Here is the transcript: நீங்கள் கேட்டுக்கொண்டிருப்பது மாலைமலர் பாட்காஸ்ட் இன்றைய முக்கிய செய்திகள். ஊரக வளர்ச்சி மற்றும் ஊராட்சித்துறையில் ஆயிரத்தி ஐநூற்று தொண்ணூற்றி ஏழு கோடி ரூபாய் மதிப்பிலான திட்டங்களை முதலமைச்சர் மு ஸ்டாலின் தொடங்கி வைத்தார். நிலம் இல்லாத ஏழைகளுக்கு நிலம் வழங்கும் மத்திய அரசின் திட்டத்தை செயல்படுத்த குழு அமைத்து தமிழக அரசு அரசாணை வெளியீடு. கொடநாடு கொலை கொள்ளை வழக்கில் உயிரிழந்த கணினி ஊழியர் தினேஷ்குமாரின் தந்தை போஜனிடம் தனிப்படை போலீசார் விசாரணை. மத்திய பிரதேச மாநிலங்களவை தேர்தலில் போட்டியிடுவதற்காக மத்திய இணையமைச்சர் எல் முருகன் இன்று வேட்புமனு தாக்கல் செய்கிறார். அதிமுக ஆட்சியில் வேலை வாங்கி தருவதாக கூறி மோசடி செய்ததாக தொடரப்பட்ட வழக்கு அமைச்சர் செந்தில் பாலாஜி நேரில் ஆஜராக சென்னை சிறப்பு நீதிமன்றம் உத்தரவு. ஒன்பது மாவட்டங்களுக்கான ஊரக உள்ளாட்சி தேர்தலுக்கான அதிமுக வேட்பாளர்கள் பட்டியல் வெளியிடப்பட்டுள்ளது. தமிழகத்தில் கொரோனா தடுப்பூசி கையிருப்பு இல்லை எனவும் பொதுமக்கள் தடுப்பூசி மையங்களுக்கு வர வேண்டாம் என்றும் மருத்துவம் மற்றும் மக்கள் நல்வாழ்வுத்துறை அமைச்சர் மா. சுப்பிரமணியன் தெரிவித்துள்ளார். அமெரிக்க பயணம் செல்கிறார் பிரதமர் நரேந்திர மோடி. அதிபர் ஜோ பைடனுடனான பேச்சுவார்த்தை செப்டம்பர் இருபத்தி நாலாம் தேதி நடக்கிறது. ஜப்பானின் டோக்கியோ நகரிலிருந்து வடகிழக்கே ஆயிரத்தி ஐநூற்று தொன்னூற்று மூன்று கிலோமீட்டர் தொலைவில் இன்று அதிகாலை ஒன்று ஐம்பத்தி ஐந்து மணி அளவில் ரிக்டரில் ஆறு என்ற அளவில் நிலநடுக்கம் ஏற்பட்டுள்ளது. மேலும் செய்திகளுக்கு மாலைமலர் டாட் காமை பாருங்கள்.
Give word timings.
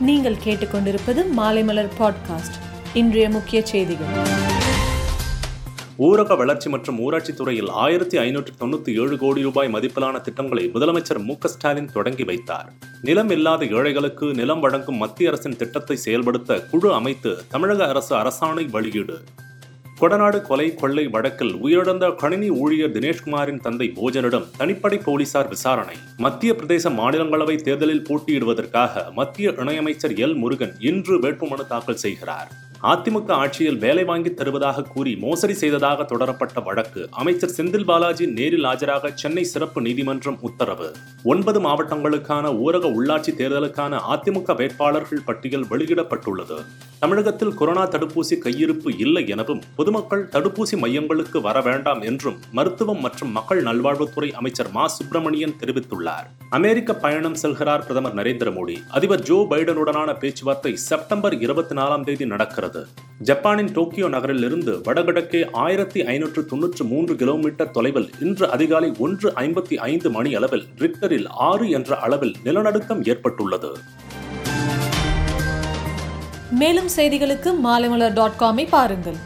நீங்கள் 0.00 0.36
கேட்டுக்கொண்டிருப்பது 0.44 1.24
மாலைமலர் 1.36 1.88
பாட்காஸ்ட் 1.98 2.56
இன்றைய 2.94 3.30
முக்கிய 3.30 3.66
செய்திகள். 3.66 4.06
ஊரக 5.98 6.36
வளர்ச்சி 6.36 6.68
மற்றும் 6.68 6.98
ஊராட்சித்துறையில் 7.00 7.70
ஆயிரத்தி 7.70 8.18
ஐநூற்று 8.18 8.52
தொண்ணூற்றி 8.60 9.00
ஏழு 9.00 9.18
கோடி 9.18 9.42
ரூபாய் 9.42 9.72
மதிப்பிலான 9.72 10.20
திட்டங்களை 10.20 10.70
முதலமைச்சர் 10.74 11.24
மு 11.24 11.34
ஸ்டாலின் 11.44 11.90
தொடங்கி 11.92 12.24
வைத்தார். 12.24 12.72
நிலம் 13.02 13.30
இல்லாத 13.30 13.64
ஏழைகளுக்கு 13.64 14.26
நிலம் 14.26 14.60
வழங்கும் 14.60 14.96
மத்திய 14.96 15.30
அரசின் 15.30 15.56
திட்டத்தை 15.56 15.96
செயல்படுத்த 15.96 16.60
குழு 16.60 16.94
அமைத்து 16.94 17.36
தமிழக 17.48 17.88
அரசு 17.88 18.16
அரசாணை 18.16 18.70
வெளியீடு. 18.70 19.20
கொடநாடு 20.00 20.42
கொலை 20.42 20.74
கொள்ளை 20.74 21.06
வழக்கில் 21.06 21.52
உயிரிழந்த 21.64 22.14
கணினி 22.14 22.50
ஊழியர் 22.50 22.92
தினேஷ்குமாரின் 22.92 23.60
தந்தை 23.60 23.92
போஜனிடம் 23.96 24.44
தனிப்படை 24.58 24.98
போலீசார் 25.04 25.48
விசாரணை. 25.48 25.96
மத்திய 26.16 26.52
பிரதேச 26.52 26.90
மாநிலங்களவை 26.90 27.56
தேர்தலில் 27.62 28.04
போட்டியிடுவதற்காக 28.08 29.12
மத்திய 29.12 29.50
இணையமைச்சர் 29.50 30.14
எல் 30.24 30.36
முருகன் 30.36 30.74
இன்று 30.80 31.16
வேட்புமனு 31.20 31.66
தாக்கல் 31.66 32.02
செய்கிறார். 32.04 32.50
அதிமுக 32.86 33.30
ஆட்சியில் 33.30 33.78
வேலை 33.78 34.04
வாங்கி 34.04 34.34
தருவதாக 34.34 34.82
கூறி 34.82 35.16
மோசடி 35.16 35.52
செய்ததாக 35.52 36.02
தொடரப்பட்ட 36.02 36.62
வழக்கு 36.64 37.08
அமைச்சர் 37.10 37.54
செந்தில் 37.56 37.84
பாலாஜி 37.84 38.26
நேரில் 38.26 38.64
ஆஜராக 38.64 39.14
சென்னை 39.14 39.44
சிறப்பு 39.44 39.80
நீதிமன்றம் 39.80 40.38
உத்தரவு. 40.40 40.92
ஒன்பது 41.24 41.60
மாவட்டங்களுக்கான 41.60 42.44
ஊரக 42.64 42.90
உள்ளாட்சி 42.98 43.32
தேர்தலுக்கான 43.38 44.00
அதிமுக 44.12 44.56
வேட்பாளர்கள் 44.56 45.24
பட்டியல் 45.24 45.66
வெளியிடப்பட்டுள்ளது. 45.70 46.58
தமிழகத்தில் 46.98 47.54
கொரோனா 47.54 47.88
தடுப்பூசி 47.88 48.36
கையிருப்பு 48.44 48.92
இல்லை 48.98 49.28
எனவும் 49.28 49.62
பொதுமக்கள் 49.76 50.28
தடுப்பூசி 50.32 50.76
மையங்களுக்கு 50.82 51.40
வர 51.40 51.60
வேண்டாம் 51.60 52.00
என்றும் 52.00 52.38
மருத்துவம் 52.52 53.00
மற்றும் 53.00 53.30
மக்கள் 53.30 53.62
நல்வாழ்வுத்துறை 53.62 54.30
அமைச்சர் 54.32 54.70
மா. 54.70 54.86
சுப்பிரமணியன் 54.86 55.56
தெரிவித்துள்ளார். 55.60 56.28
அமெரிக்க 56.50 56.94
பயணம் 56.94 57.36
செல்கிறார் 57.42 57.82
பிரதமர் 57.82 58.14
நரேந்திர 58.14 58.52
மோடி. 58.58 58.76
அதிபர் 58.90 59.26
ஜோ 59.30 59.46
பைடனுடனான 59.50 60.18
பேச்சுவார்த்தை 60.18 60.76
செப்டம்பர் 60.76 61.38
இருபத்தி 61.38 61.74
நாலாம் 61.74 62.04
தேதி 62.04 62.26
நடக்கிறது. 62.26 62.74
ஜப்பானின் 63.20 63.72
டோக்கியோ 63.72 64.08
நகரிலிருந்து 64.08 64.72
வடகிழக்கே 64.84 65.40
ஆயிரத்தி 65.64 66.00
ஐநூற்று 66.04 66.44
தொன்னூற்று 66.46 66.84
மூன்று 66.84 67.14
கிலோமீட்டர் 67.16 67.70
தொலைவில் 67.70 68.08
இன்று 68.20 68.50
அதிகாலை 68.50 68.90
ஒன்று 68.98 69.30
ஐம்பத்தி 69.44 69.76
ஐந்து 69.90 70.10
மணி 70.10 70.34
அளவில் 70.34 70.66
ரிக்டரில் 70.78 71.28
ஆறு 71.48 71.70
என்ற 71.70 71.98
அளவில் 71.98 72.34
நிலநடுக்கம் 72.44 73.04
ஏற்பட்டுள்ளது. 73.04 73.70
மேலும் 76.50 76.90
செய்திகளுக்கு 76.96 77.52
மாலைமலர் 77.64 78.12
டாட் 78.12 78.38
காமை 78.38 78.66
பாருங்கள். 78.70 79.18